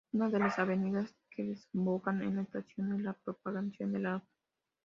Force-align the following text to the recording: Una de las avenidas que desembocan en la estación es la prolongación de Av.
Una 0.13 0.29
de 0.29 0.39
las 0.39 0.57
avenidas 0.57 1.13
que 1.29 1.43
desembocan 1.43 2.23
en 2.23 2.37
la 2.37 2.41
estación 2.41 2.91
es 2.93 3.01
la 3.01 3.13
prolongación 3.13 3.93
de 3.93 4.07
Av. 4.09 4.23